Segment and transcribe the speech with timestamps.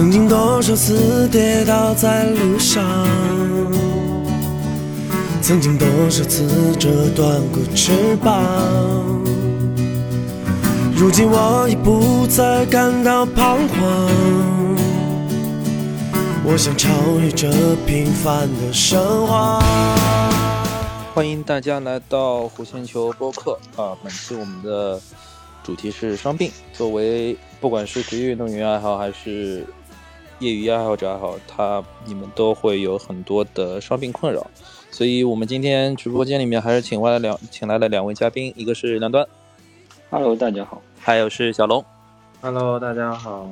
[0.00, 3.06] 曾经多少次跌倒在路上，
[5.42, 8.42] 曾经多少次折断过翅膀。
[10.96, 14.10] 如今我已不再感到彷徨，
[16.46, 16.88] 我想超
[17.20, 19.62] 越这平凡的生活。
[21.12, 23.92] 欢迎大家来到弧线球播客啊！
[24.02, 24.98] 本期我们的
[25.62, 26.50] 主题是伤病。
[26.72, 29.66] 作为不管是职业运动员爱好还是
[30.40, 34.46] 业余爱好者爱好，他你们都会有很多的伤病困扰，
[34.90, 39.26] 所以我们今天直播间里面还是请来了两请来了两位嘉宾，一个是梁端
[40.08, 41.84] ，Hello，大家好，还有是小龙
[42.40, 43.50] ，Hello，大家好。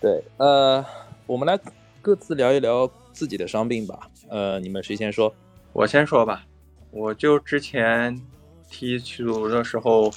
[0.00, 0.84] 对，呃，
[1.26, 1.56] 我们来
[2.00, 4.10] 各自聊一聊自己的伤病吧。
[4.28, 5.32] 呃，你们谁先说？
[5.72, 6.44] 我先说吧。
[6.90, 8.20] 我就之前
[8.68, 10.12] 踢足的时候，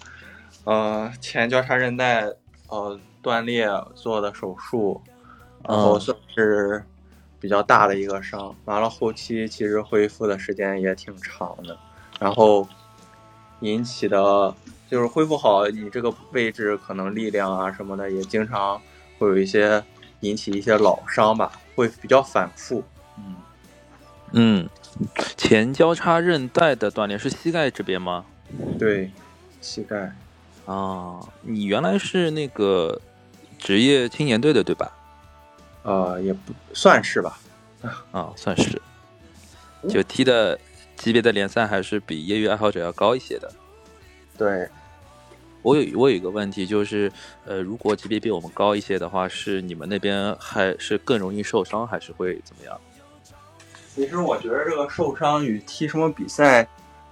[0.63, 2.28] 呃，前交叉韧带
[2.69, 5.00] 呃断裂做的手术，
[5.67, 6.83] 然后算是
[7.39, 8.55] 比较大的一个伤。
[8.66, 11.77] 完了后期其实恢复的时间也挺长的，
[12.19, 12.67] 然后
[13.61, 14.53] 引起的
[14.89, 18.81] 就是恢复好，你这个位置可能力量啊什么的也经常
[19.17, 19.83] 会有一些
[20.22, 22.83] 引起一些老伤吧，会比较反复。
[23.17, 23.35] 嗯
[24.31, 24.69] 嗯。
[25.35, 28.23] 前交叉韧带的断裂是膝盖这边吗？
[28.79, 29.11] 对，
[29.59, 30.16] 膝盖。
[30.66, 33.02] 啊，你原来是那个
[33.59, 34.89] 职业青年队的对吧？
[35.86, 37.39] 呃，也不算是吧。
[38.11, 38.81] 啊，算是。
[39.88, 40.59] 就踢的
[40.97, 43.50] 级别的联赛还是比业余爱好者要高一些的。
[44.38, 44.67] 对。
[45.61, 47.11] 我有我有一个问题，就是
[47.44, 52.80] 呃，如果级别比我们高一些的话，是你们那边还是更容易受伤，还是会怎么样？
[53.95, 56.67] 其实我觉得这个受伤与踢什么比赛，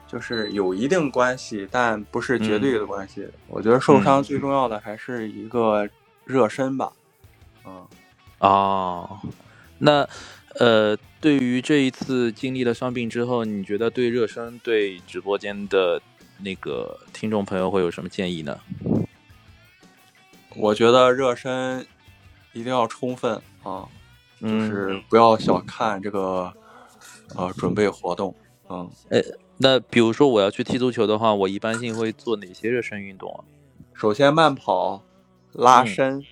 [0.07, 3.27] 就是有一定关系，但不是绝对的关系。
[3.47, 5.90] 我觉得受伤最重要的还是一个
[6.23, 6.91] 热身吧。
[7.66, 7.88] 嗯，
[8.43, 9.19] 哦，
[9.79, 10.07] 那
[10.59, 16.01] 呃，对于这一次经历了伤病之后，你觉得对热身对直播间的
[16.39, 18.59] 那个听众朋友会有什么建议呢？
[20.55, 21.85] 我觉得热身
[22.51, 23.87] 一定要充分啊，
[24.39, 26.53] 就是不要小看这个。
[27.35, 28.35] 呃，准备活动，
[28.69, 29.19] 嗯，呃，
[29.57, 33.41] 那比如说我要去踢足球的话，我一般性会做哪些热身运动啊？
[33.95, 35.01] 首先慢跑、
[35.53, 36.23] 拉伸，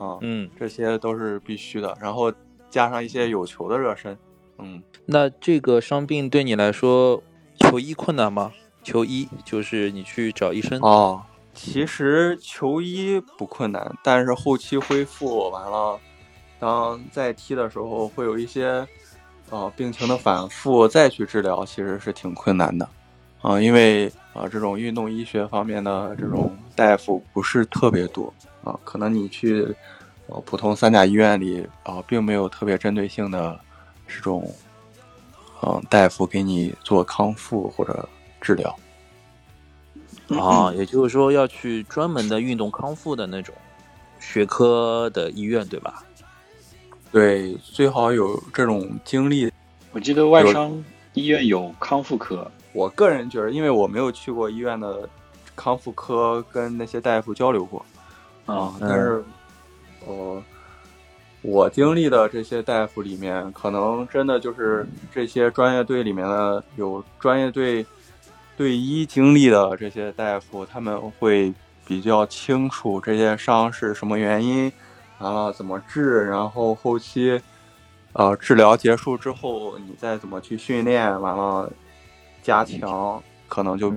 [0.00, 1.94] 啊，嗯，这些都是必须的。
[2.00, 2.32] 然后
[2.70, 4.16] 加上一些有球的热身，
[4.58, 4.82] 嗯。
[5.04, 7.22] 那这个伤病对你来说，
[7.58, 8.52] 求医困难吗？
[8.82, 11.22] 求医就是你去找医生哦。
[11.52, 16.00] 其实求医不困难，但是后期恢复完了，
[16.58, 18.86] 当再踢的时候会有一些。
[19.50, 22.88] 啊，病情的反复再去治疗其实是挺困难的，
[23.42, 28.32] 啊，因为啊这种运动医学方面的这种大夫不是特别多
[28.64, 29.66] 啊，可能你去
[30.26, 33.58] 呃普通三甲医院里啊，并没有特别针对性的
[34.06, 34.52] 这种
[35.62, 38.08] 嗯大夫给你做康复或者
[38.40, 38.76] 治疗。
[40.28, 43.52] 啊，也就是说要去专门的运动康复的那种
[44.20, 46.04] 学科的医院，对吧？
[47.10, 49.50] 对，最好有这种经历。
[49.90, 50.84] 我记得外伤
[51.14, 52.48] 医院有康复科。
[52.72, 55.08] 我个人觉得，因为我没有去过医院的
[55.56, 57.84] 康复科，跟那些大夫交流过
[58.50, 58.74] 啊。
[58.80, 59.24] 但是，
[60.06, 60.42] 呃，
[61.42, 67.84] 我经历的这些大夫里面，可能真的就是这些专业队里面的有专业队
[68.56, 71.52] 队医经历的这些大夫，他们会
[71.86, 74.70] 比较清楚这些伤是什么原因。
[75.18, 76.26] 完了怎么治？
[76.26, 77.40] 然后后期，
[78.14, 81.20] 呃，治疗结束之后，你再怎么去训练？
[81.20, 81.70] 完了，
[82.42, 83.92] 加强，可能就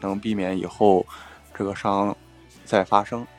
[0.00, 1.04] 能避免以后
[1.54, 2.16] 这个伤
[2.64, 3.31] 再发生啊。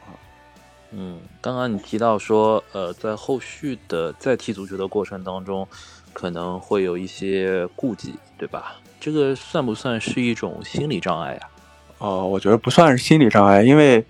[0.96, 5.68] 嗯，刚刚你提到说，呃，在后续的在踢足球的过程当中，
[6.14, 8.76] 可能会有一些顾忌，对吧？
[9.00, 11.50] 这个算不算是一种心理障碍啊？
[11.98, 14.06] 哦，我觉得不算是心理障碍，因为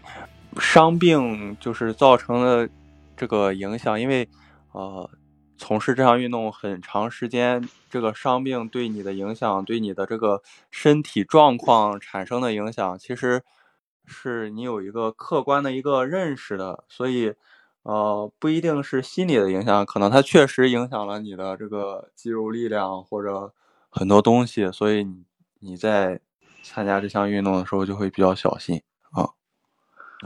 [0.60, 2.68] 伤病就是造成了。
[3.16, 4.28] 这个影响，因为，
[4.72, 5.08] 呃，
[5.56, 10.42] 从事这项运动很长时间，这个伤病对你的影响，对你的这个
[10.72, 13.44] 身体状况产生的影响，其实
[14.06, 17.34] 是你有一个客观的一个认识的，所以，
[17.84, 23.54] 呃，不一定是心理的影响，可能它确实影响了你的这个肌肉力量或者
[23.90, 25.24] 很多东西，所以你
[25.60, 26.20] 你在
[26.64, 28.82] 参加这项运动的时候就会比较小心。
[29.12, 29.30] 啊，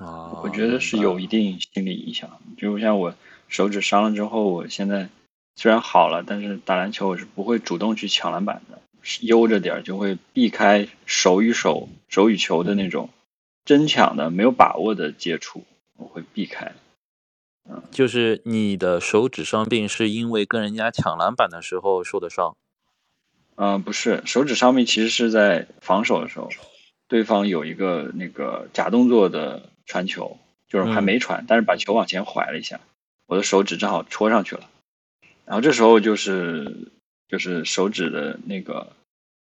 [0.01, 2.29] 啊我觉得是有一定心理影响。
[2.57, 3.13] 就像我
[3.47, 5.09] 手指伤了之后，我现在
[5.56, 8.79] 虽然好了，但是打篮球我是不会主动去抢篮板的，
[9.21, 13.09] 悠着点就会避开手与手、手与球的那种
[13.67, 15.65] 争抢的、没有把握的接触，
[15.97, 16.71] 我会避开。
[17.91, 22.55] 就是你的手指伤病是因为跟人家抢篮板的时候受的伤？
[23.55, 26.49] 嗯，不是，手指伤病其实是在防守的时候，
[27.09, 30.37] 对方有一个那个假动作的传球，
[30.69, 32.79] 就是还没传，但是把球往前甩了一下，
[33.25, 34.69] 我的手指正好戳上去了，
[35.43, 36.93] 然后这时候就是
[37.27, 38.93] 就是手指的那个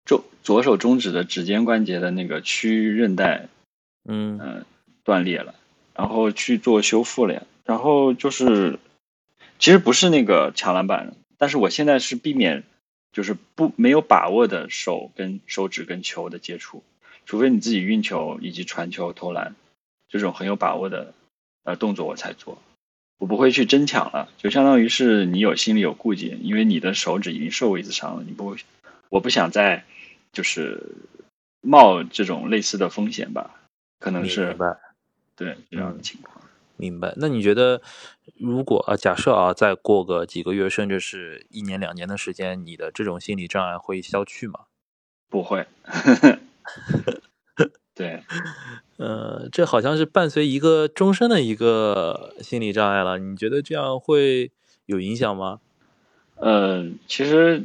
[0.05, 3.49] 中左手中指的指尖关节的那个区域韧带，
[4.05, 4.65] 嗯。
[5.05, 5.57] 断裂了，
[5.97, 7.43] 然后去做修复了呀。
[7.65, 8.79] 然后就是，
[9.59, 12.63] 其实不是那个抢篮板，但是我现在是避免，
[13.13, 16.85] 就是不没有把握的手跟手指跟球的接触，
[17.27, 19.57] 除非你自己运球以及传球投篮
[20.09, 21.15] 这种很有把握的
[21.65, 22.63] 呃动作我才做，
[23.19, 28.57] 我不会去争抢了，就相当于是你有心里有顾忌，因为你的手指已经受过一次伤了，你不会，
[29.09, 29.85] 我不想再
[30.33, 30.81] 就是
[31.61, 33.62] 冒这种类似的风险吧，
[34.03, 34.57] 可能是
[35.37, 36.37] 对这样的情况。
[36.77, 37.15] 明白。
[37.17, 37.81] 那你觉得，
[38.37, 44.61] 如果啊，假设啊，再过个几个月，甚至是一年两年的时间，你的这种心理障碍会消去吗？
[45.31, 45.65] 不会。
[47.95, 48.25] 对，
[48.99, 53.19] 呃，这好像是伴随一个终身的一个心理障碍了。
[53.19, 54.51] 你觉得这样会
[54.87, 55.61] 有影响吗？
[56.37, 57.63] 呃，其实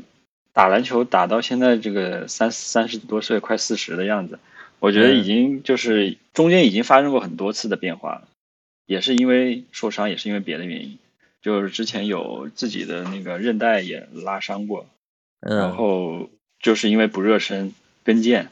[0.54, 4.38] 打篮球打到现在这个三三十多岁，快四十的样子，
[4.80, 8.28] 我觉得已经就是中间已经发生过很多次的变化了。
[8.86, 10.98] 也是因为受伤，也是因为别的原因，
[11.42, 14.86] 就是之前有自己的那个韧带也拉伤过，
[15.42, 16.30] 然后
[16.62, 17.74] 就是因为不热身
[18.06, 18.48] 跟腱，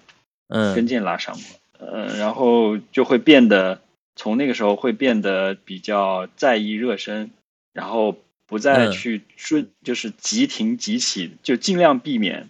[0.49, 3.79] 嗯，跟腱拉伤过，呃，然后就会变得
[4.17, 7.31] 从那个时候会变得比较在意热身，
[7.71, 12.49] 然后不再去顺，就是急停急起，就尽量避免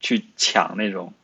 [0.00, 1.14] 去抢那种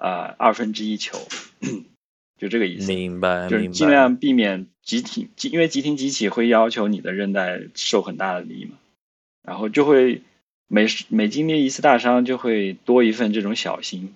[0.00, 1.16] 啊二分之一球。
[2.40, 8.78] 就这个意思，明白，就是尽量避免急停，因为急停急起会要求你的韧带受很大的力嘛，
[9.42, 10.22] 然后就会
[10.66, 14.14] 每每经历一次大伤就会多一份这种小心，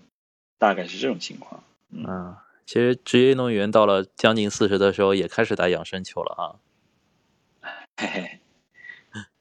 [0.59, 1.63] 大概是这种情况。
[1.91, 2.35] 嗯，
[2.65, 6.43] 其实职业运动员到了将近四十的时候也开始打养生球了啊。
[7.99, 8.41] 嘿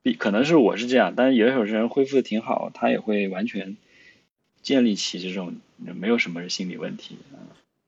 [0.03, 3.77] 嘿，可能是我是这样，但是有些人恢复的挺好，他也会完全
[4.63, 7.17] 建立起这种没有什么心理问题。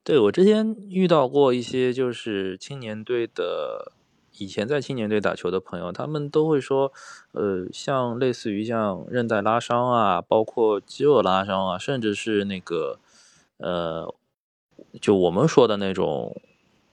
[0.04, 3.90] 对我之前遇到过一些就是青年队的，
[4.38, 6.92] 以前在青年队打球的朋友，他们都会说，
[7.32, 13.00] 呃，像类似于像韧带拉伤啊，包括肌肉拉伤啊，甚至是那个，
[13.56, 14.14] 呃，
[15.00, 16.40] 就我们说的那种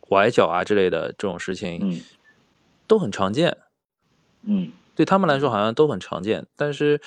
[0.09, 2.01] 崴脚啊之类的这种事情，嗯，
[2.87, 3.57] 都很常见，
[4.41, 6.99] 嗯，对他们来说好像都很常见，但是，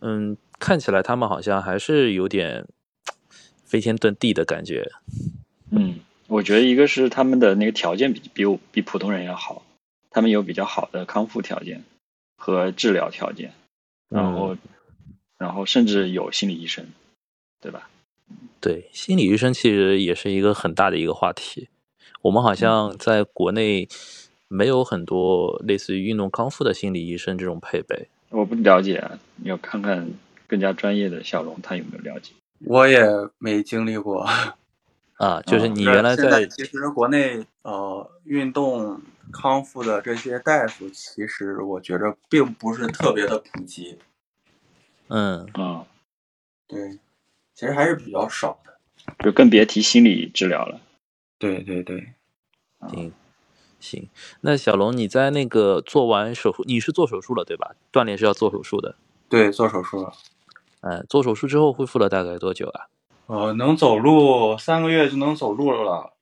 [0.00, 2.66] 嗯，看起来他们好像还是有点
[3.66, 4.90] 飞天遁地的感觉。
[5.70, 9.62] 嗯，我觉得一个是他们的那个条件比比我比普通人要好，
[10.08, 11.84] 他们有比较好的康复条件
[12.38, 13.52] 和治疗条件，
[14.08, 14.56] 然后，
[15.36, 16.86] 然后甚至有心理医生，
[17.60, 17.90] 对吧？
[18.58, 21.68] 对，心理医生其实也是一个很大的一个话题。
[22.22, 23.86] 我们好像在国内
[24.48, 28.08] 没有很多类似于运动康复的心理医生这种配备。
[28.30, 29.04] 我不了解，
[29.42, 30.08] 要看看
[30.46, 32.32] 更加专业的小龙他有没有了解。
[32.66, 33.02] 我也
[33.38, 34.26] 没经历过。
[35.16, 39.00] 啊，就是你原来在其实国内呃运动
[39.32, 43.98] 康复的这些大夫，其实我觉着并不是特别的普及。
[45.08, 45.86] 嗯啊，
[46.66, 46.98] 对，
[47.54, 48.76] 其实还是比较少的，
[49.24, 50.80] 就更别提心理治疗了。
[51.38, 52.12] 对对对，
[52.88, 53.12] 行
[53.78, 54.08] 行，
[54.40, 57.76] 那小龙你在那个做完手术，你是做手术了对吧？
[57.92, 58.96] 锻炼是要做手术的。
[59.28, 60.12] 对，做手术了。
[60.86, 62.86] 嗯，做手术之后恢复了大概多久啊？
[63.26, 66.12] 呃，能走路三个月就能走路了，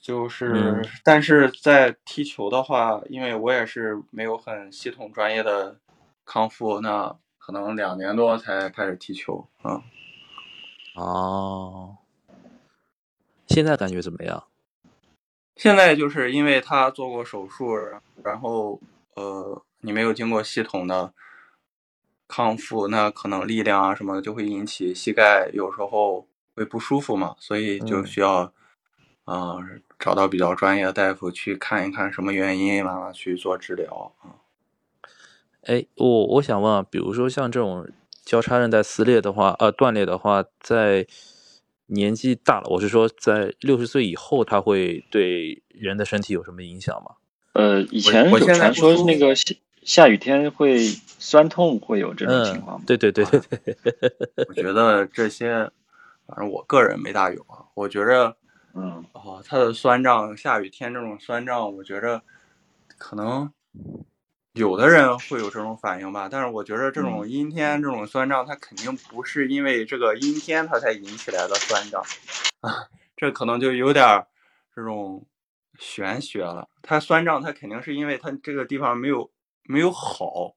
[0.00, 5.78] 就是，但是在踢球的话，因为我也是没有很系统专业的
[6.24, 9.82] 康复，那可能两年多才开始踢球啊。
[10.94, 11.98] 哦，
[13.46, 14.44] 现在感觉怎么样？
[15.54, 17.74] 现在就是因为他做过手术，
[18.24, 18.80] 然后
[19.16, 21.12] 呃，你没有经过系统的
[22.28, 26.28] 康复，那可能力量啊什么的就会引起膝盖有时候。
[26.58, 28.52] 会不舒服嘛，所以就需要，
[29.22, 29.58] 啊，
[29.96, 34.42] 找到比较专业的大夫去看一看什么原因，完了去做治疗啊。
[35.62, 37.88] 哎，我我想问啊，比如说像这种
[38.24, 41.06] 交叉韧带撕裂的话，呃，断裂的话，在
[41.86, 47.12] 年纪大了，我是说在六十岁以后，它会对人的身体有什么影响吗？
[47.52, 49.54] 呃，以前有传说那个下
[49.88, 50.84] 下雨天会
[51.18, 52.84] 酸痛，会有这种情况吗？
[52.86, 53.76] 对对对对对，
[54.46, 55.70] 我觉得这些。
[56.26, 58.36] 反正我个人没大有啊，我觉着，
[58.74, 62.20] 嗯，哦，它的酸胀，下雨天这种酸胀，我觉着
[62.98, 63.50] 可能
[64.52, 72.02] 有的人会有这种反应吧，但是我觉着这种阴天这种酸胀，它肯定不是因为这个阴天它才引起来的酸胀
[72.60, 74.26] 啊， 这可能就有点
[74.76, 75.24] 这种
[75.78, 76.68] 玄学了。
[76.82, 79.30] 它酸胀，它肯定是因为它这个地方没有
[79.68, 80.54] 没有好，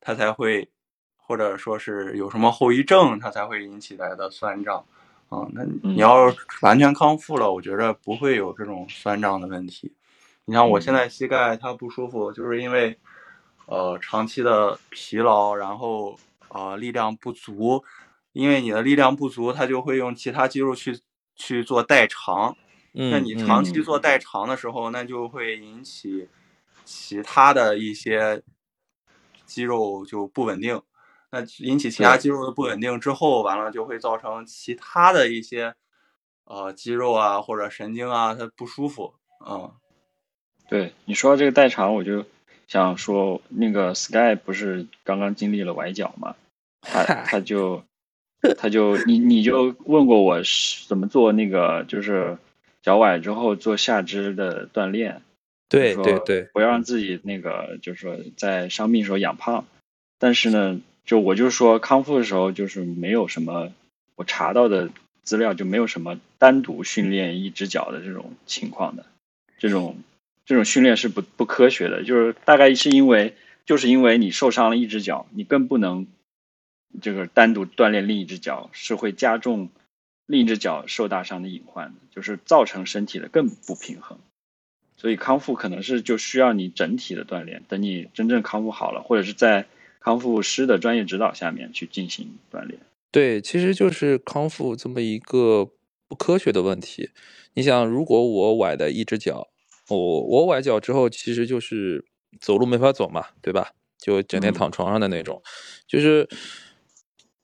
[0.00, 0.70] 它才会
[1.16, 4.86] 或者说是有什么后遗症，它才会引起来的酸胀
[5.28, 5.46] 啊。
[5.52, 9.92] 那你要完全康复了，我觉着不会有这种酸胀的问题。
[10.46, 12.98] 你像我现在膝盖它不舒服，就是因为。
[13.66, 17.82] 呃，长期的疲劳，然后呃力量不足，
[18.32, 21.00] 因为你的力量不足，它就会用其他肌肉去
[21.36, 22.54] 去做代偿。
[22.92, 26.28] 那你长期做代偿的时候，那就会引起
[26.84, 28.42] 其他的一些
[29.44, 30.80] 肌肉就不稳定。
[31.30, 35.74] 那引起其他肌肉的不稳定之后，完了就会造成其他的一些
[36.44, 39.14] 呃肌肉啊或者神经啊它不舒服。
[39.46, 39.72] 嗯，
[40.68, 42.24] 对你说这个代偿，我就。
[42.68, 46.36] 想说那个 Sky 不是刚刚经历了崴脚嘛？
[46.80, 47.84] 他他就
[48.56, 50.40] 他就你你就问过我
[50.88, 52.38] 怎么做那个就是
[52.80, 55.22] 脚崴之后做下肢的锻炼。
[55.72, 59.66] 对对对，不要让自己那个就是说在伤病时候养胖。
[60.18, 63.72] 但是呢，就我就说康复的时候就是没有什么
[64.14, 64.90] 我查到的
[65.22, 69.06] 资料就没有什么单独训练一只脚的这种情况的
[69.58, 69.96] 这种。
[70.44, 76.08] 这种训练是不不科学的，就是大概是因为，就是因为你受伤了一只脚，你更不能
[77.00, 79.70] 这个单独锻炼另一只脚，是会加重
[80.26, 84.18] 另一只脚受大伤的隐患的，就是造成身体的更不平衡。
[85.02, 89.66] 所以康复可能是就需要你整体的锻炼，等你真正康复好了，或者是在
[89.98, 92.78] 康复师的专业指导下面去进行锻炼。
[93.10, 95.68] 对，其实就是康复这么一个
[96.06, 97.10] 不科学的问题。
[97.54, 99.48] 你想，如果我崴的一只脚。
[99.88, 102.04] 我我崴脚之后，其实就是
[102.40, 103.72] 走路没法走嘛，对吧？
[103.98, 105.42] 就整天躺床上的那种，
[105.88, 106.28] 就是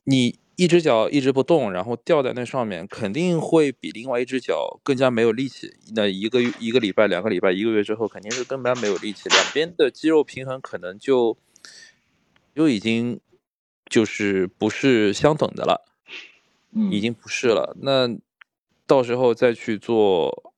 [0.05, 5.73] 你一只脚一直不动，然后吊在那上面，肯定会比另外一只脚更加没有力气。
[5.95, 11.39] 那一个一个礼拜、两个礼拜、一个月之后，肯定是更加没有力气，两边的肌肉平衡可能就
[12.57, 13.21] 就已经
[13.89, 15.85] 就是不是相等的了，
[16.91, 17.77] 已经不是了。
[17.81, 18.09] 那
[18.85, 20.53] 到时候再去做。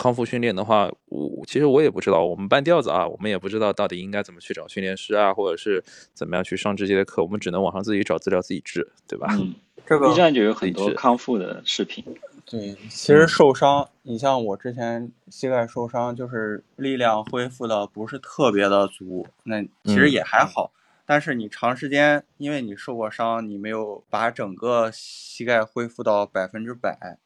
[0.00, 9.28] 康复训练的话，我其实我也不知道，我们半吊子啊，我们也不知道到底应该怎么去找训练师啊，或者是怎么样去上这些的课，我们只能网上自己找资料自己治，对吧？
[9.38, 9.54] 嗯，
[9.84, 12.02] 这个 B 站就有很多康复的视频。
[12.46, 20.72] 对，其实受伤，你像我之前膝盖受伤，就是力量恢复的不是特别的足，那其实也还好。
[21.04, 27.18] 但是你长时间，因为你受过伤，你没有把整个膝盖恢复到百分之百，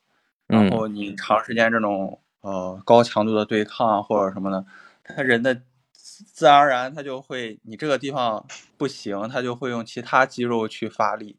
[0.49, 2.19] 然后你长时间这种。
[2.45, 4.67] 呃，高强度的对抗或者什么的，
[5.03, 5.63] 他人的
[5.95, 8.45] 自然而然他就会，你这个地方
[8.77, 11.39] 不行，他就会用其他肌肉去发力。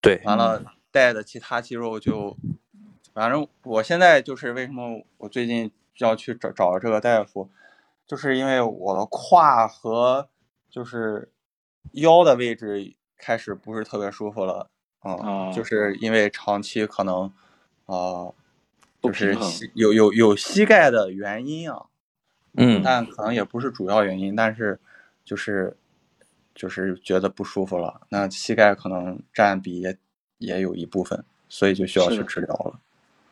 [0.00, 2.34] 对，完了带的其他肌肉就，
[3.12, 7.50] 反正我现在就是为什么我最近要去找找这个大夫，
[8.06, 10.30] 就是因为我的胯和
[10.70, 11.30] 就是
[11.92, 14.70] 腰的位置开始不是特别舒服了，
[15.04, 17.30] 嗯，就是因为长期可能
[17.84, 18.32] 啊。
[19.02, 19.36] 就是
[19.74, 21.86] 有有有膝盖的原因啊，
[22.56, 24.78] 嗯，但可能也不是主要原因，但是
[25.24, 25.76] 就是
[26.54, 29.96] 就是觉得不舒服了，那膝盖可能占比也
[30.38, 32.80] 也有一部分，所以就需要去治疗了。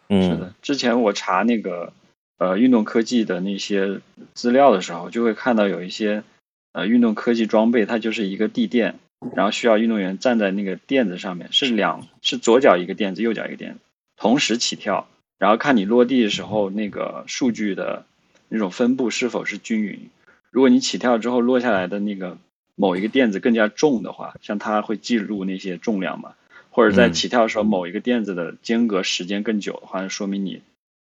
[0.09, 1.93] 嗯，是的，之前我查那个
[2.39, 4.01] 呃运动科技的那些
[4.35, 6.23] 资料的时候，就会看到有一些
[6.71, 9.01] 呃运动科技装备，它就是一个地垫，
[9.35, 13.81] 然后需要运动员站在那个垫子上面，是两是左脚一个垫子，右脚一个垫子，
[14.17, 15.09] 同时起跳。
[15.39, 18.07] 然后看你落地的时候，那个数据的
[18.49, 20.09] 那种分布是否是均匀。
[20.51, 22.39] 如果你起跳之后落下来的那个
[22.75, 26.35] 某一个垫子更加重的话，像它会记录那些重量嘛，
[26.71, 30.63] 或者在起跳的时候某一个垫子的间隔时间更久的话，说明你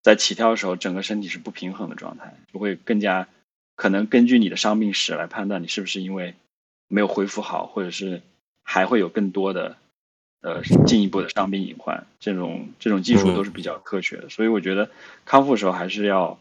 [0.02, 3.28] 在起跳的时候整个身体是不平衡的状态，就会更加
[3.75, 6.35] 可能根据你的伤病史来判断你是不是因为
[6.88, 8.23] 没有恢复好，或者是
[8.62, 9.76] 还会有更多的。
[10.44, 14.90] 呃，进一步的伤病隐患，这种这种技术都是比较科学的，所以我觉得
[15.24, 16.38] 康复的时候还是要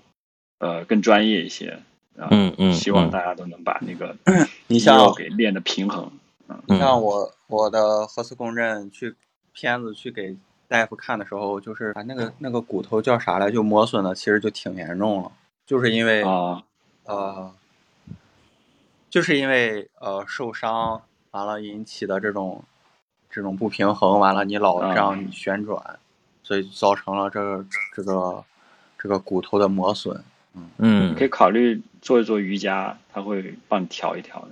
[0.59, 1.79] 呃更专业一些。
[2.17, 4.13] 嗯嗯，希望大家都能把那个
[4.67, 6.11] 你像给练的平衡。
[6.49, 9.15] 嗯，像我我的核磁共振去
[9.53, 10.35] 片子去给
[10.67, 15.31] 大夫看的时候，就是啊那个那个骨头叫啥来，就磨损的，其实就挺严重了，
[15.65, 16.61] 就是因为啊
[17.05, 17.51] 呃，
[19.09, 22.65] 就是因为呃受伤完了引起的这种。
[23.33, 25.99] 这种不平衡完了，你老这样旋转，
[26.43, 28.45] 所以造成了这个这个
[28.99, 30.23] 这个骨头的磨损。
[30.77, 34.49] 嗯，可以考虑做一做瑜伽，他会帮你调一调的。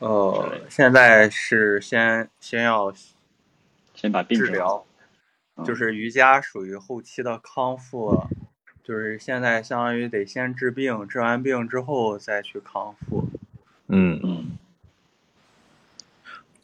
[0.00, 2.92] 呃，现在是先先要
[3.94, 4.84] 先把病治疗，
[5.64, 8.26] 就是瑜伽属于后期的康复，
[8.82, 13.28] 就是现在相当于得先治病，治完病之后再去康复。
[13.86, 14.58] 嗯嗯，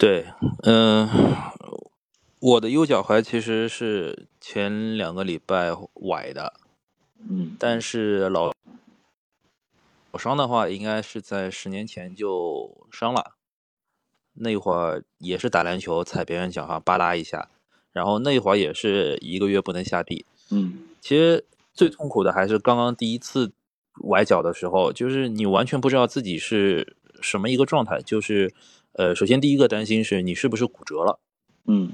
[0.02, 0.26] 对，
[0.64, 1.08] 嗯，
[2.40, 6.54] 我的右脚踝其实是前两个礼拜崴的，
[7.30, 8.52] 嗯，但是老。
[10.10, 13.36] 老伤的话，应该是在十年前就伤了，
[14.34, 17.48] 那会儿也是打篮球踩别人脚上吧啦一下，
[17.92, 20.26] 然后那会儿也是一个月不能下地。
[20.50, 23.52] 嗯，其实最痛苦的还是刚刚第一次
[24.00, 28.52] 崴脚的时候，就是你完全不知道自己是什么一个状态，就是
[28.92, 31.20] 呃，首先第一个担心是你是不是骨折了。
[31.66, 31.92] 嗯。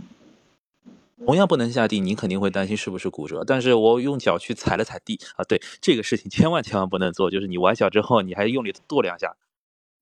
[1.26, 3.42] 同样不能下地，你肯定会担心是不是骨折。
[3.44, 9.36] 但是我用脚去踩了踩地啊，对这个事情千万千万不能做，就是你崴脚之后，你还用力跺两下，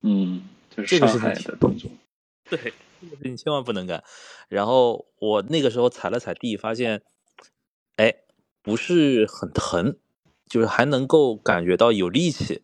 [0.03, 0.43] 嗯，
[0.87, 1.91] 这个是害的动作，
[2.51, 2.59] 对，
[3.01, 4.05] 这个事情千万不能干。
[4.49, 7.03] 然后我那个时候踩了踩地，发现，
[7.97, 8.15] 哎，
[8.63, 9.97] 不是很疼，
[10.47, 12.63] 就是还能够感觉到有力气。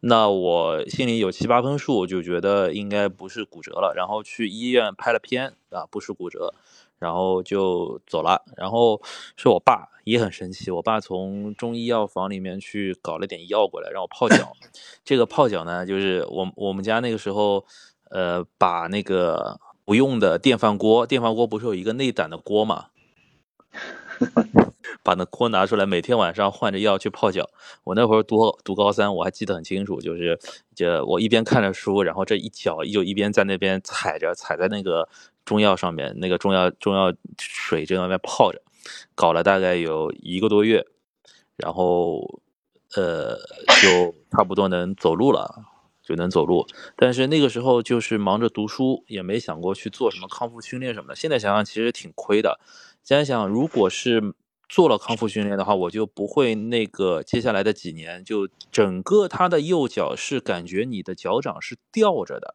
[0.00, 3.92] 那我心里有七八分数，就觉得应该不是骨折了。
[3.94, 6.54] 然后去医院拍了片啊，不是骨折。
[6.98, 9.00] 然后就走了，然后
[9.34, 14.52] 是我爸也很神奇，我爸从中医药房里面去搞了点药过来让我泡脚。
[15.02, 17.64] 这个泡脚呢，就是我我们家那个时候，
[18.10, 22.88] 呃，把那个不用的电饭锅，电饭锅不是有一个内胆的锅嘛，
[25.02, 27.48] 把那锅拿出来，每天晚上换着药去泡脚。
[27.84, 30.38] 我那会儿读读高三，我还记得很清楚，就是
[30.74, 35.08] 这我一边看着书，然后这一脚就一边在那边踩着踩在那个。
[35.42, 38.62] 中药上面那个中药中药水在那边泡着，
[39.16, 40.86] 搞了大概有一个多月，
[41.56, 42.40] 然后
[42.94, 43.36] 呃
[43.82, 45.64] 就差不多能走路了，
[46.04, 46.66] 就能走路。
[46.94, 51.16] 但是那个时候就是忙着读书，也没想过去做什么康复训练什么的。
[51.16, 52.60] 现在想想其实挺亏的。
[53.02, 54.34] 现在想，如果是
[54.70, 62.54] 做了康复训练的话，我就不会那个接下来的几年就整个他的右脚是感觉你的脚掌是吊着的，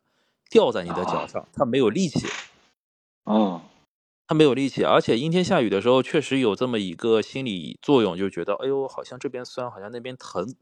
[0.49, 2.25] 吊在你的脚上，他没有力气。
[3.25, 3.63] 哦，
[4.27, 10.55] 他没有力气，而且阴天下雨的时候，确实有这么一个心理作用，就觉得哎呦，好像这边酸，好像那边疼。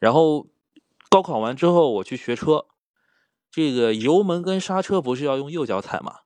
[0.00, 0.48] 然后
[1.08, 2.66] 高考完之后，我去学车，
[3.52, 6.22] 这个油门跟刹车不是要用右脚踩嘛，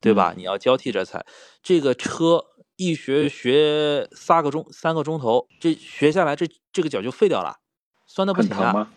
[0.00, 0.32] 对吧？
[0.34, 1.26] 你要交替着踩。
[1.62, 7.58] 这个车一学学三个钟，三个钟头，这学下来，这这个脚就废掉了，
[8.06, 8.90] 酸的不行啊。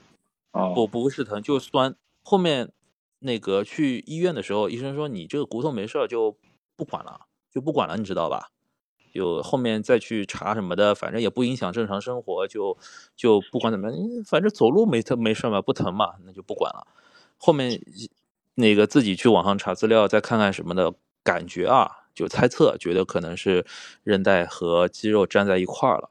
[0.52, 1.96] 哦，不不是疼，就酸。
[2.24, 2.72] 后面。
[3.20, 6.38] 那个去医院的时候，医生说你这个骨头没事就
[6.76, 8.52] 不管了，就不管了，你知道吧？
[9.12, 12.78] 就后面再去查什么的，反正也不影响正常生活，就
[13.16, 16.86] 就不管怎么样，反正走路没疼没事嘛，不疼嘛，那就不管了。
[17.40, 17.82] 后面
[18.54, 23.63] 那个自己去网上查资料，再看看什么的感觉啊，就猜测觉得可能是
[24.03, 26.10] 韧带和肌肉粘在一块儿了。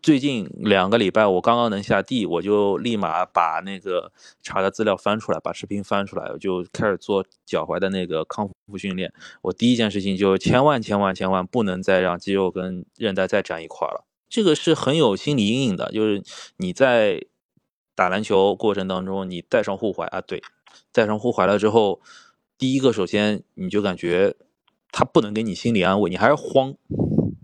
[0.00, 9.12] 最近两个礼拜，我刚刚能下地，我就立马把那个查的资料翻出来，把视频翻出来，我就开始做脚踝的那个康复训练。
[9.42, 15.90] 我第一件事情就千万千万千万不能再让肌肉跟韧带再粘一块儿了，这个是很有心理阴影的。
[15.90, 16.22] 就是
[16.58, 17.26] 你在
[17.96, 20.40] 打篮球过程当中，你带上护踝啊，对，
[20.92, 22.00] 带上护踝了之后，
[22.56, 24.36] 第一个首先你就感觉
[24.90, 26.74] 他不能给你心理安慰，你还是慌，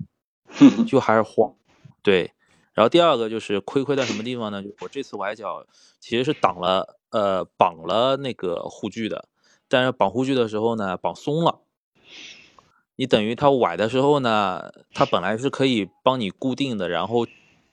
[0.87, 1.55] 就还是慌，
[2.03, 2.33] 对。
[2.73, 4.61] 然后第二个就是亏亏在什么地方呢？
[4.61, 5.65] 就我这次崴脚
[6.01, 9.29] 其实是挡了，呃，绑了那个护具的，
[9.69, 11.61] 但是绑护具的时候呢，绑松了。
[12.97, 17.27] 你等于它崴的时候呢，它本来是可以帮你固定的，然后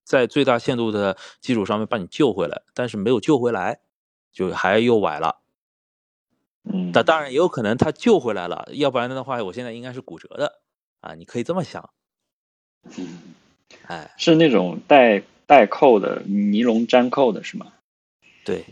[0.03, 3.79] 在最大限度的基础上面把你救回来，但是没有救回来，
[4.31, 5.40] 就还又崴了。
[6.73, 10.59] 嗯，那当然也有可能他救回来了，要不然的话，我现在应该是骨折的
[10.99, 11.89] 啊，你可以这么想。
[12.97, 13.19] 嗯。
[13.87, 17.71] 哎，是那种带带扣的尼龙粘扣的是吗？
[18.43, 18.65] 对，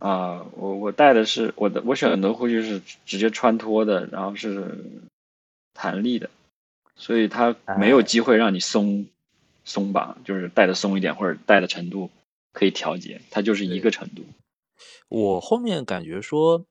[0.00, 4.84] 啊，我我带的是我的我选的护具是直接穿脱的，然后是
[5.74, 6.28] 弹力的，
[6.96, 9.06] 所以它没有机会让你松
[9.64, 12.10] 松绑，就是带的松一点或者带的程度
[12.52, 14.24] 可以调节，它就是一个程度。
[15.08, 16.64] 我后面感觉说，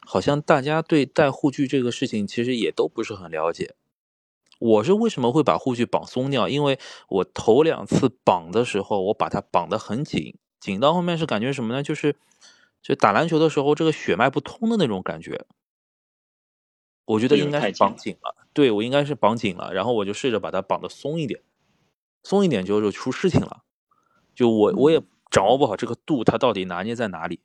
[0.00, 3.74] 好像大家对戴护具这个事情其实也都不是很了解。
[4.58, 6.48] 我是为什么会把护具绑松掉？
[6.48, 11.82] 因为我头两次绑的时候，我把它绑得很紧，紧到后面是感觉什么呢？
[11.82, 12.14] 就是，
[12.80, 15.46] 就打篮球的时候，这个血脉不通的那种感觉。
[17.04, 21.42] 我觉得应该是绑紧了，对我应该是绑紧了，然后我就试着把它绑得松一点，
[22.22, 23.64] 松一点就就出事情了。
[24.32, 27.40] 就我我也掌握不好这个度，它到底拿捏在哪里？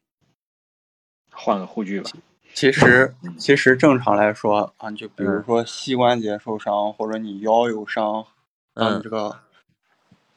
[1.32, 2.10] 换个护具吧。
[2.54, 8.26] 其实，其实正常来说啊，就比如说膝关节受伤，或者你腰有伤，
[8.74, 9.40] 嗯，这个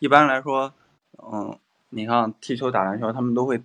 [0.01, 0.75] 一般来说，
[1.17, 3.63] 嗯，你像踢球、打篮球，他们都会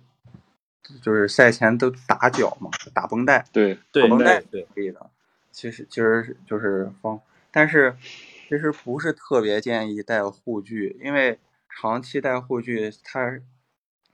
[1.02, 5.10] 就是赛前都打脚嘛，打绷带，对，绷带对可以的。
[5.52, 13.38] 其实，其实就是方，但是其实不是特别建议带护具，因为长期带护具，它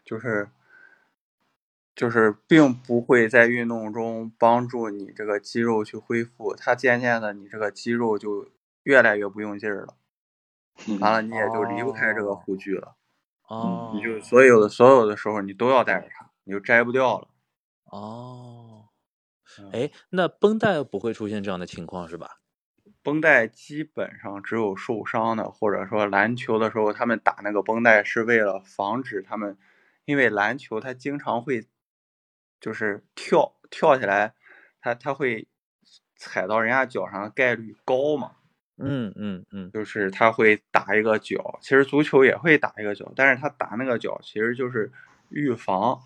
[0.05, 0.49] 就是。
[1.95, 8.49] 就是并不会在运动中帮助你这个肌肉去恢复，它渐渐的你这个肌肉就
[8.83, 9.95] 越来越不用劲儿了，
[11.01, 12.97] 完了你也就离不开这个护具了，
[13.47, 17.29] 哦，你就所有的所有的时候你都要带着它，你就摘不掉了。
[17.85, 18.89] 哦，
[19.73, 22.41] 哎，那绷带不会出现这样的情况是吧？
[23.03, 29.59] 绷带基本上只有受伤的，或者说篮球的时候他们打那个绷带是为了防止他们，
[30.07, 31.69] 因为篮球它经常会。
[32.63, 34.33] 就是跳跳起来，
[34.81, 35.49] 他他会
[36.17, 38.37] 踩到人家脚上的概率高嘛？
[38.79, 44.91] 嗯嗯嗯，就是他会打一个脚，其实足球也会打一个脚，但是他打那个脚其实就是
[45.29, 46.01] 预防，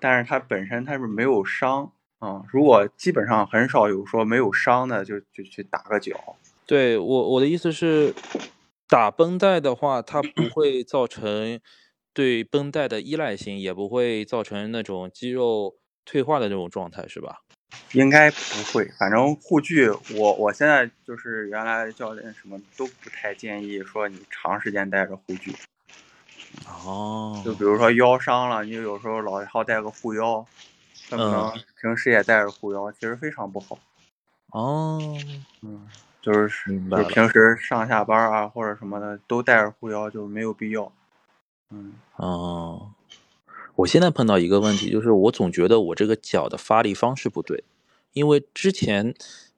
[0.00, 2.42] 但是他本身他是没有伤啊。
[2.52, 6.36] 如果基本上很少有说没有伤的，就就去打个脚。
[6.66, 8.14] 对我我的意思是，
[8.88, 11.60] 打绷带的话，它不会造成
[12.12, 15.76] 对绷带的依赖性，也不会造成那种肌肉。
[16.10, 17.40] 退化的这种状态是吧？
[17.92, 18.36] 应该不
[18.72, 25.54] 会，反正护具，我我现在就是原来教练什么都不太建议说你长时间戴着护具。
[26.66, 27.40] 哦。
[27.44, 30.44] 就比如说腰伤了，你有时候老好带个护腰，
[31.08, 33.78] 可能平时也带着护腰，其实非常不好。
[34.50, 35.16] 哦。
[35.62, 35.88] 嗯，
[36.20, 40.90] 就是就平时上下班啊或者什么的都带着护腰就没有必要。
[41.70, 41.94] 嗯。
[42.16, 42.90] 哦。
[43.80, 47.64] 我现在碰到一个问题，就是我总觉得我这个脚的发力方式不对，
[48.12, 49.14] 因为之前，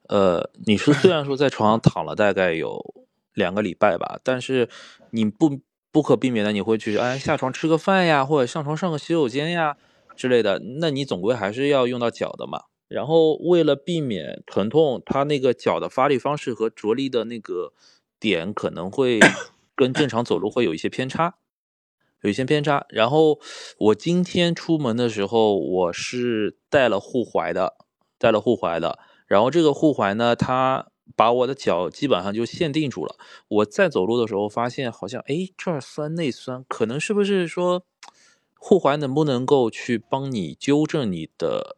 [0.08, 2.94] 呃，你说虽然说在床上躺了大概有
[3.34, 4.68] 两个礼拜吧，但是
[5.10, 5.58] 你不
[5.90, 9.76] 不可避免的你会去哎下床吃个饭呀，或者上床上个洗手间呀
[10.14, 12.64] 之类的，那你总归还是要用到脚的嘛。
[12.88, 17.72] 然后为了避免疼痛，它那个脚的发力方式和着力的那个
[18.20, 19.18] 点可能会
[19.74, 21.34] 跟正常走路会有一些偏差。
[22.22, 23.40] 有一些偏差，然后
[23.78, 27.74] 我今天出门的时候，我是带了护踝的，
[28.16, 28.98] 带了护踝的。
[29.26, 33.16] 然后这个护踝呢，它把我的脚基本上就限定住了。
[33.48, 37.84] 我在走路的时候发现，好像哎这儿酸那酸，可能是不是说
[38.56, 41.74] 护踝能不能够去帮你纠正你的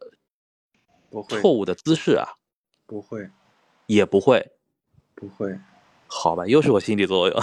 [1.27, 2.37] 错误的姿势啊？
[2.85, 3.29] 不会，
[3.87, 4.51] 也不会，
[5.15, 5.57] 不会。
[6.05, 7.41] 好吧，又是我心理作用。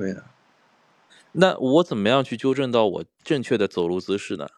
[0.00, 0.24] 不会的，
[1.32, 4.48] 那我怎么样去纠正到我正确的走路姿势呢？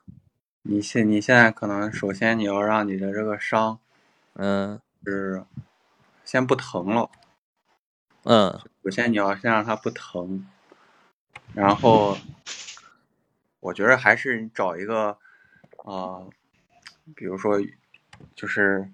[0.62, 3.81] 你现你现在可能首先你要让你的这个伤，
[4.35, 5.44] 嗯，是
[6.24, 7.11] 先不疼了，
[8.22, 10.46] 嗯，首先你要先让它不疼，
[11.52, 12.16] 然后
[13.59, 15.18] 我觉得还是你找一个
[15.85, 16.22] 啊，
[17.16, 17.61] 比如说
[18.37, 18.88] 就是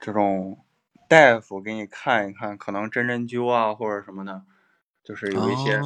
[0.00, 0.58] 这种
[1.08, 4.42] 大夫给你看一看，可能针针灸啊或者什么的。
[5.10, 5.80] 就是有一些，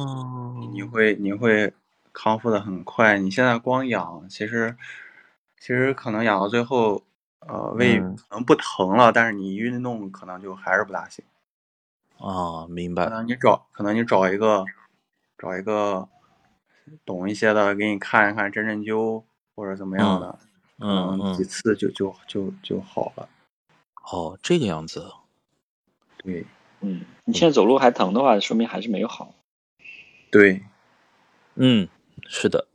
[0.71, 1.73] 你会你会
[2.13, 3.17] 康复的很快。
[3.17, 4.77] 你现在光养，其实
[5.59, 7.01] 其实可能养到最后，
[7.39, 11.25] 呃，胃可能不疼了，但是你运动可能就还是不大行。
[12.19, 13.05] 啊，明白。
[13.05, 14.63] 可能你找，可能你找一个
[15.39, 16.07] 找一个
[17.03, 19.23] 懂一些的，给你看一看针针灸
[19.55, 20.37] 或者怎么样的，
[20.77, 23.27] 嗯，几次就就就就好了。
[24.11, 25.11] 哦，这个样子。
[26.17, 26.45] 对。
[26.81, 29.33] 嗯，你现在走路还疼的话，说明还是没有好。
[30.31, 30.63] 对，
[31.55, 31.87] 嗯，
[32.27, 32.67] 是的，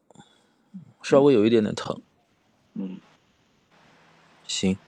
[1.03, 2.01] 稍微有一点点疼。
[2.75, 2.99] 嗯，
[4.47, 4.79] 行，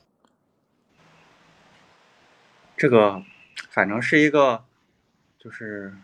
[2.76, 3.22] 这个
[3.68, 4.64] 反正是一个，
[5.38, 5.94] 就是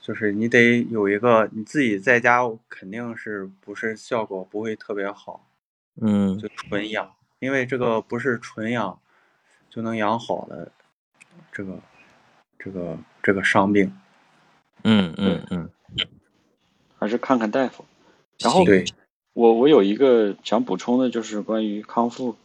[0.00, 5.46] 就是你得有一个你自己在家肯定是不是效果不会特别好。
[6.00, 9.00] 嗯，就纯养，因为这个不是纯养
[9.68, 10.72] 就能养好的，
[11.52, 11.78] 这个。
[12.58, 13.92] 这个这个伤病，
[14.82, 15.70] 嗯嗯嗯，
[16.98, 17.84] 还是看看大夫。
[18.40, 18.64] 然后，
[19.32, 22.36] 我我有一个想补充的，就是关于康复，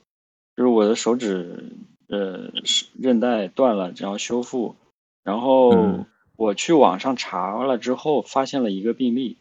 [0.55, 1.71] 就是我的手指
[2.07, 2.51] 呃
[2.99, 4.75] 韧带断了，然后修复。
[5.23, 9.37] 然后我去网上查了之后，发现了一个病例，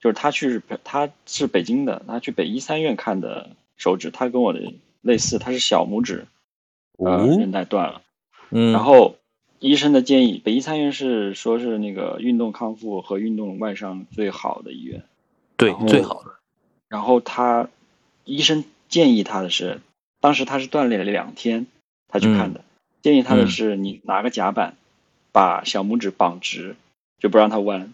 [0.00, 6.26] 就是他去他是北京的，他去北医三院看的手指，他跟我的类似，他是小拇指
[6.96, 8.00] 呃韧带断了，
[8.50, 9.16] 嗯，然后。
[9.58, 15.02] 医生的建议，北医三院是说是那个运动康复和运动外伤最好的医院，
[15.56, 16.34] 对，最好的。
[16.88, 17.68] 然后他
[18.24, 19.80] 医生建议他的是，
[20.20, 21.66] 当时他是锻炼了两天，
[22.08, 22.62] 他去看的，
[23.02, 24.76] 建议他的是你拿个夹板，
[25.32, 26.76] 把小拇指绑直，
[27.18, 27.92] 就不让它弯，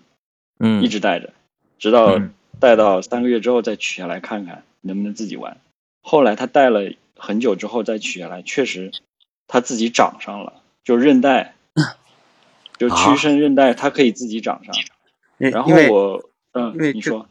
[0.59, 1.33] 嗯，一直带着，
[1.79, 2.21] 直到
[2.59, 5.57] 带到三个月之后再取下来看看能不能自己弯。
[6.03, 8.93] 后来他戴了很久之后再取下来，确实
[9.47, 11.55] 他自己长上了，就韧带。
[12.79, 14.75] 就屈伸韧带，它可以自己长上。
[15.37, 17.29] 然后我，嗯，因为你说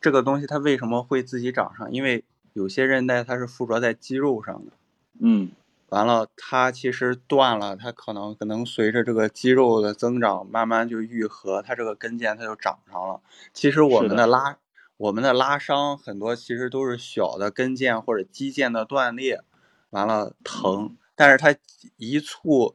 [0.00, 1.92] 这个东西它为什么会自己长上？
[1.92, 4.72] 因为有些韧带它是附着在肌肉上的。
[5.20, 5.52] 嗯，
[5.90, 13.20] 完了，它其实断了，它可能可能随着这个肌肉的增长，慢慢就愈合，它这个跟腱它就长上了。
[13.52, 14.58] 其实我们的拉，
[14.96, 19.42] 我们的拉伤很多其实都是小的跟腱或者肌腱的断裂，
[19.90, 21.54] 完了疼，但是它
[21.96, 22.74] 一簇。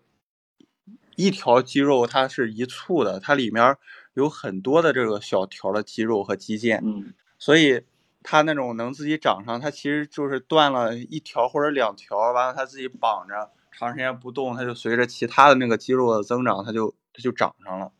[1.19, 3.75] 一条肌肉它是一簇的，它里面
[4.13, 7.81] 有很多的这个小条的肌肉和肌腱，嗯，所以
[8.21, 17.91] 它那种能自己长上，它其实就是断了一条或者两条，完了它自己绑着，长时间不动，它就随着其他的那个肌肉的增长，它就它就长上了，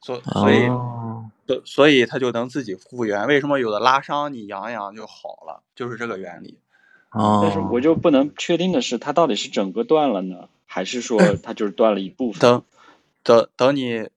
[0.00, 0.68] 所所以
[1.48, 3.26] 所所以它就能自己复原。
[3.26, 6.60] 为什么有的拉伤你养养就好了，就是这个原理。
[7.12, 10.48] 哦，但是我就不能确定的是，它到底是整个断了呢？
[10.66, 12.40] 还是说 它就是断了一部分？
[12.40, 12.62] 等，
[13.22, 14.10] 等，等你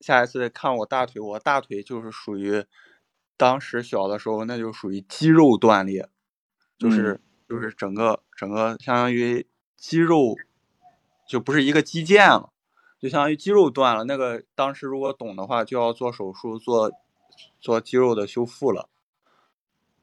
[0.00, 2.64] 下一次看我大腿，我大腿就是属于
[3.36, 6.08] 当时小的时候，那就属于肌肉断裂，
[6.78, 9.46] 就是就是整个整个相当于
[9.76, 10.36] 肌肉
[11.28, 12.50] 就不是一个肌腱了，
[13.00, 14.04] 就相当于肌肉断了。
[14.04, 16.92] 那个当时如果懂的话，就要做手术做
[17.60, 18.88] 做肌肉的修复了。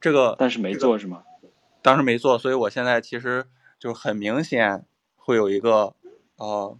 [0.02, 1.24] 这个但是没做是吗？
[1.84, 3.46] 当时没做，所以我现在其实
[3.78, 4.86] 就很明显。
[5.26, 5.96] 会有一个，
[6.36, 6.78] 呃，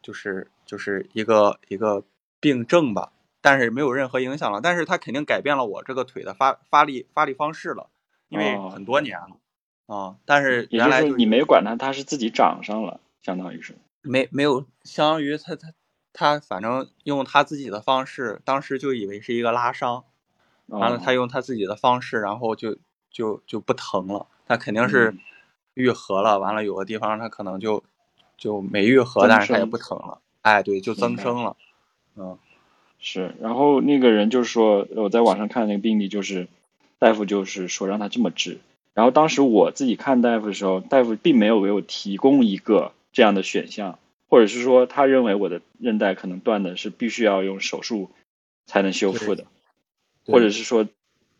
[0.00, 2.04] 就是就是一个一个
[2.38, 3.10] 病症吧，
[3.40, 4.60] 但是没有任何影响了。
[4.60, 7.88] 但是它肯定改变了我这个腿的发发力发力方式了，
[8.28, 9.38] 因为很多年了
[9.92, 10.14] 啊。
[10.24, 15.72] 但是原来你没管它，它是自己长上了，相当于是没没有，相当于它它
[16.12, 20.04] 它反正用他自己的方式，当时就以为是一个拉伤，
[20.66, 22.78] 完了他用他自己的方式，然后就
[23.10, 24.28] 就就不疼了。
[24.50, 25.14] 他肯定是。
[25.74, 27.84] 愈合了，完了有个地方它可能就
[28.36, 30.20] 就没愈合，但是它也不疼了。
[30.42, 31.56] 哎，对，就增生了。
[32.16, 32.36] 嗯，
[32.98, 33.36] 是。
[33.40, 36.48] 然后那个人就是说，我在网上看那个病例，就是
[36.98, 38.58] 大夫就是说让他这么治。
[38.94, 48.10] 然后当时我自己看大夫的时候，大夫并没有给我提供一个这样的选项，或者是说他认为我的韧带可能断的是必须要用手术
[48.66, 49.46] 才能修复的，
[50.26, 50.88] 或者是说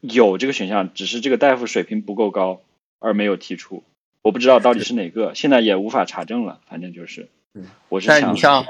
[0.00, 2.60] 有这个选项，只是这个大夫水平不够高
[3.00, 3.82] 而没有提出。
[4.22, 6.60] 我不知道到底是哪个，现在也无法查证了。
[6.68, 7.28] 反正就是，
[7.88, 8.20] 我是想。
[8.20, 8.66] 但你像，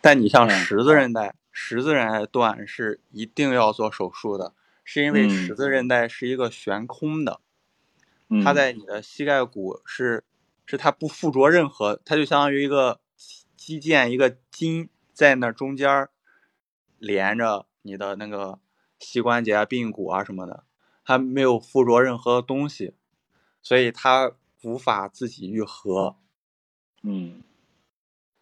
[0.00, 4.52] 但你像十字韧带，十字韧带断是一定要做手术的，
[4.84, 7.40] 是因为十字韧带是一个悬空的，
[8.44, 10.24] 它在你的膝盖骨是，
[10.66, 13.00] 是它不附着任何，它就相当于一个
[13.56, 16.08] 肌腱，一个筋在那中间
[16.98, 18.58] 连着你的那个
[18.98, 20.64] 膝关节啊、髌骨啊什么的，
[21.04, 22.94] 它没有附着任何东西，
[23.62, 24.32] 所以它。
[24.62, 26.16] 无法自己愈合，
[27.02, 27.42] 嗯，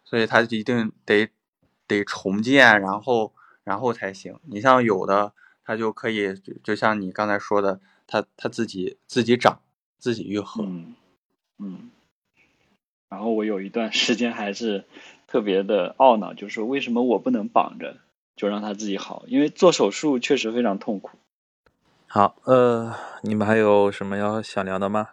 [0.03, 1.29] 所以他一定得
[1.87, 4.37] 得重建，然后然后才行。
[4.43, 9.61] 你像有的，他就可以，就像你刚才说的，他他自己自己长，
[9.97, 10.95] 自己愈合，嗯
[11.59, 11.89] 嗯。
[13.07, 14.83] 然后我有一段 时间还是
[15.25, 17.95] 特别的懊恼，就是为什么我不能绑着
[18.35, 19.23] 就让他自己好？
[19.27, 21.17] 因为做手术确实非常痛苦。
[22.11, 25.09] 好，呃，你们还有什么要想聊的吗？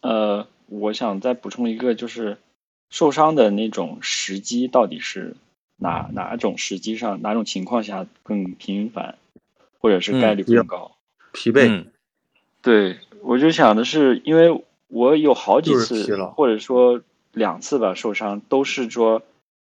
[0.00, 2.38] 呃，我想再补充一个，就是
[2.88, 5.34] 受伤的那种时机到底是
[5.76, 9.18] 哪哪种时机上哪种情况下更频繁，
[9.80, 10.92] 或者是概率更高？
[11.32, 11.86] 疲惫。
[12.62, 19.22] 对，我就想的是，因为我有好几次，或者说两次吧，受伤都是说，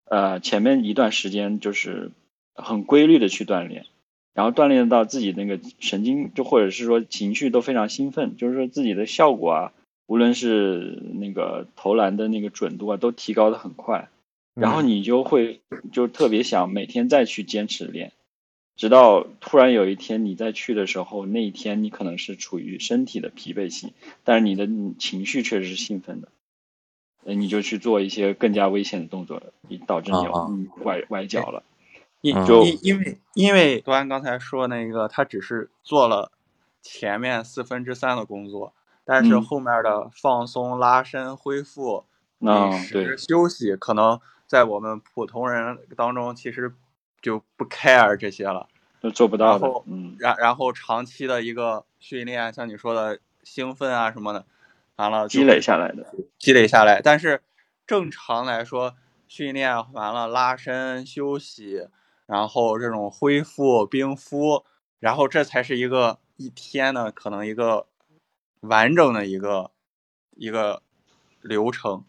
[0.06, 2.10] 呃，前面一段时间就是
[2.56, 3.86] 很规律的去锻炼，
[4.34, 9.72] 然后锻炼到自己那个神经，就或者是说情绪都非常兴奋，就是说自己的效果啊。
[10.06, 14.10] 无论是那个投篮的那个准度啊，都提高的很快，
[14.54, 18.12] 然后你就会就特别想每天再去坚持练，
[18.76, 23.94] 直到突然有一天你再去的时候，那一天你可能是处于身体的疲惫期，
[24.24, 24.68] 但是你的
[24.98, 26.28] 情绪确实是兴奋的，
[27.24, 31.62] 呃，你就去做一些更加危险的动作，你导致你崴崴脚了。
[32.24, 32.34] 因
[32.64, 36.32] 因因为因为端刚才说那个，他只是做了
[36.80, 38.72] 前面四分之三的工作。
[39.06, 42.06] 但是后面的放松、拉伸、恢复、
[42.38, 46.74] 饮食、休息，可能在我们普通人当中，其实
[47.20, 48.66] 就不 care 这些了，
[49.02, 54.46] 都做不到然后嗯，然然后长期的一个训练，像你说的兴奋啊什么的，
[54.96, 56.06] 完了积累下来的，
[56.38, 57.02] 积累下来。
[57.02, 57.42] 但是
[57.86, 58.94] 正常来说，
[59.28, 61.88] 训练完了拉伸休息，
[62.26, 64.64] 然后这种恢复冰敷，
[64.98, 67.86] 然后这才是一个一天呢，可能一个
[68.60, 69.70] 完整的一个
[70.36, 70.82] 一个
[71.42, 72.04] 流程。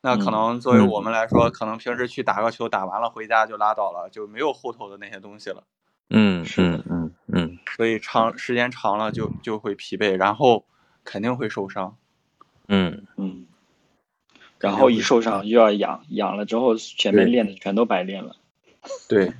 [0.00, 5.64] 那可能作为我们来说，可能平时去打个球，打完了回家就拉倒了，就没有后头的那些东西了。
[6.10, 10.66] 嗯是嗯嗯，所以长时间长了就就会疲惫，然后
[11.02, 11.96] 肯定会受伤。
[12.68, 13.46] 嗯嗯，
[14.58, 18.36] 然后一受伤又要养，养了之后前面练的全都白练了。
[19.08, 19.32] 对，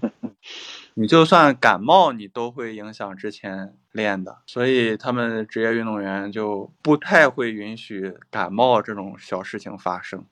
[0.95, 10.25] 你就算感冒，你都会影响之前练的，所以他们职业运动员就不太会允许感冒这种小事情发生。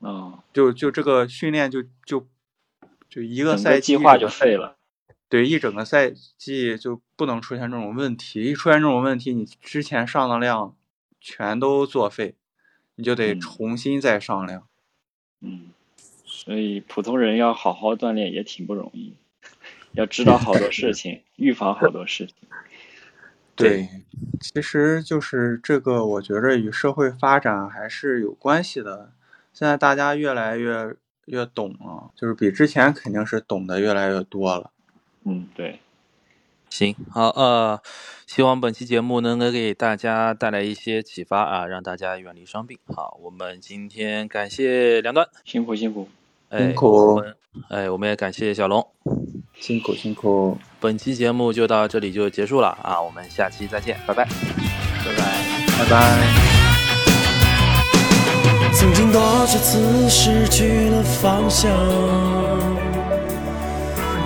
[0.00, 2.26] 嗯，就就这个训练就就
[3.08, 4.76] 就一个赛季个计划就废了。
[5.28, 8.42] 对，一整个赛季就不能出现这种问题。
[8.44, 10.76] 一出现这种问题，你之前上的量
[11.20, 12.36] 全都作废，
[12.96, 14.66] 你就得嗯重新再上量。
[15.40, 15.70] 嗯，
[16.44, 19.14] 所以普通人要好好锻炼也挺不容易，
[19.92, 22.34] 要知道好多事情， 预防好多事情。
[23.56, 23.88] 对，
[24.40, 29.12] 其实就是这个，我觉着与社会发展还是有关系的。
[29.52, 30.94] 现在大家越来越
[31.26, 34.72] 越懂了，就是比之前肯定是懂得越来越多了。
[35.22, 35.78] 嗯，对，
[36.68, 37.80] 行，好，呃，
[38.26, 42.76] 希望本期节目能够给大家带来一些启发啊，让大家远离伤病。
[42.88, 46.08] 好，我们今天感谢两段，辛苦辛苦。
[46.50, 47.34] 哎，辛苦我们，
[47.68, 48.86] 哎，我们也感谢小龙。
[49.60, 55.24] 辛苦辛苦，本期节目就到这里就结束了啊，我们下期再见，拜拜，拜拜。
[55.78, 55.96] 拜拜。
[58.72, 61.70] 曾经多少次失去了方向，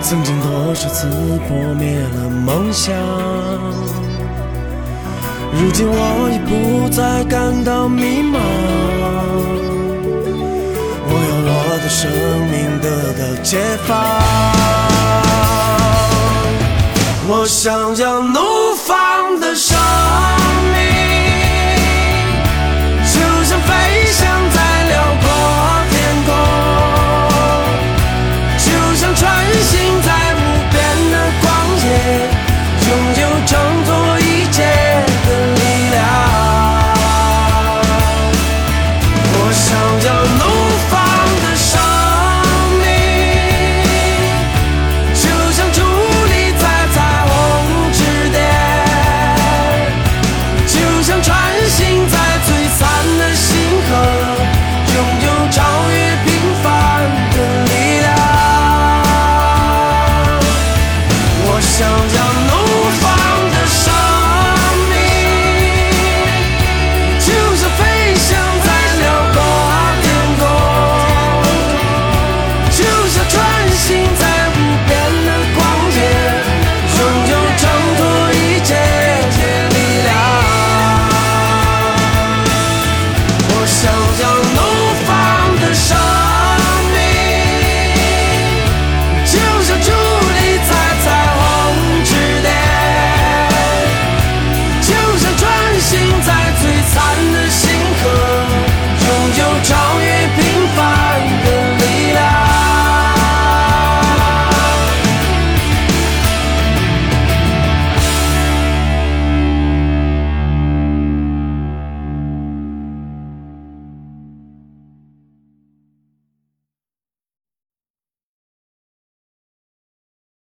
[0.01, 1.07] 曾经多少次
[1.47, 2.95] 破灭了梦想。
[5.51, 8.39] 如今我已不再感到迷茫，
[11.89, 12.09] 生
[12.47, 13.97] 命得到解放。
[17.27, 20.38] 我想要怒放的伤。